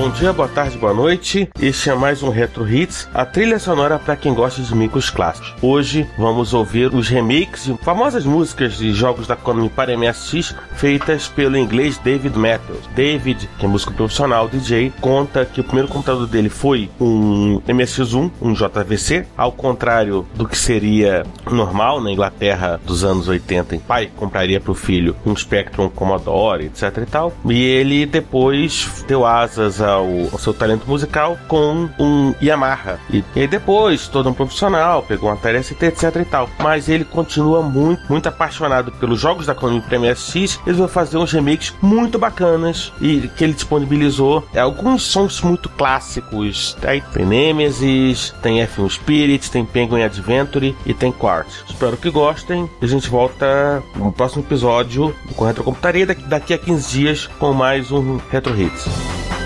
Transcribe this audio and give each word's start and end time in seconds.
bom 0.00 0.08
dia, 0.08 0.32
boa 0.32 0.48
tarde, 0.48 0.78
boa 0.78 0.94
noite. 0.94 1.50
Este 1.60 1.90
é 1.90 1.94
mais 1.94 2.22
um 2.22 2.30
Retro 2.30 2.66
Hits, 2.66 3.06
a 3.12 3.26
trilha 3.26 3.58
sonora 3.58 3.98
para 3.98 4.16
quem 4.16 4.32
gosta 4.32 4.62
de 4.62 4.74
micros 4.74 5.10
clássicos. 5.10 5.54
Hoje 5.60 6.08
vamos 6.16 6.54
ouvir 6.54 6.94
os 6.94 7.06
remakes 7.06 7.66
de 7.66 7.76
famosas 7.84 8.24
músicas 8.24 8.78
de 8.78 8.94
jogos 8.94 9.26
da 9.26 9.36
Konami 9.36 9.68
para 9.68 9.94
MSX 9.94 10.54
feitas 10.74 11.28
pelo 11.28 11.54
inglês 11.54 11.98
David 11.98 12.34
Matthews. 12.38 12.88
David, 12.96 13.46
que 13.58 13.66
é 13.66 13.68
músico 13.68 13.92
profissional, 13.92 14.48
DJ, 14.48 14.90
conta 15.02 15.44
que 15.44 15.60
o 15.60 15.64
primeiro 15.64 15.88
computador 15.88 16.26
dele 16.26 16.48
foi 16.48 16.88
um 16.98 17.60
MSX1, 17.68 18.30
um 18.40 18.54
JVC, 18.54 19.26
ao 19.36 19.52
contrário 19.52 20.26
do 20.34 20.48
que 20.48 20.56
seria 20.56 21.26
normal 21.50 22.00
na 22.00 22.10
Inglaterra 22.10 22.80
dos 22.86 23.04
anos 23.04 23.28
80, 23.28 23.76
em 23.76 23.78
pai 23.78 24.10
compraria 24.16 24.62
para 24.62 24.72
o 24.72 24.74
filho 24.74 25.14
um 25.26 25.36
Spectrum 25.36 25.90
Commodore, 25.90 26.64
etc 26.64 26.96
e 27.02 27.06
tal. 27.06 27.34
E 27.44 27.62
ele 27.62 28.06
depois 28.06 29.04
deu 29.06 29.26
asas 29.26 29.82
ao 29.90 30.38
seu 30.38 30.54
talento 30.54 30.86
musical 30.86 31.38
com 31.48 31.88
um 31.98 32.34
Yamaha. 32.42 32.98
E, 33.10 33.24
e 33.34 33.40
aí 33.40 33.46
depois, 33.46 34.08
todo 34.08 34.28
um 34.28 34.34
profissional, 34.34 35.02
pegou 35.02 35.30
uma 35.30 35.36
TST, 35.36 35.82
etc 35.82 36.16
e 36.16 36.24
tal. 36.24 36.48
Mas 36.58 36.88
ele 36.88 37.04
continua 37.04 37.62
muito, 37.62 38.02
muito 38.08 38.28
apaixonado 38.28 38.92
pelos 38.92 39.20
jogos 39.20 39.46
da 39.46 39.54
Konami 39.54 39.80
para 39.80 39.98
MSX. 39.98 40.60
Eles 40.66 40.78
vão 40.78 40.88
fazer 40.88 41.18
uns 41.18 41.32
remakes 41.32 41.74
muito 41.80 42.18
bacanas 42.18 42.92
e 43.00 43.28
que 43.36 43.44
ele 43.44 43.52
disponibilizou 43.52 44.46
é, 44.54 44.60
alguns 44.60 45.02
sons 45.02 45.40
muito 45.40 45.68
clássicos. 45.68 46.76
Aí 46.82 47.00
tem 47.12 47.26
Nemesis, 47.26 48.34
tem 48.42 48.64
F1 48.66 48.90
Spirit, 48.90 49.50
tem 49.50 49.64
Penguin 49.64 50.02
Adventure 50.02 50.76
e 50.86 50.94
tem 50.94 51.12
Quartz. 51.12 51.64
Espero 51.68 51.96
que 51.96 52.10
gostem. 52.10 52.68
A 52.80 52.86
gente 52.86 53.08
volta 53.08 53.82
no 53.94 54.12
próximo 54.12 54.42
episódio 54.42 55.14
com 55.36 55.44
Retrocomputaria 55.44 56.06
daqui 56.06 56.54
a 56.54 56.58
15 56.58 56.90
dias 56.90 57.26
com 57.38 57.52
mais 57.52 57.90
um 57.90 58.18
Retro 58.30 58.58
Hits. 58.58 59.39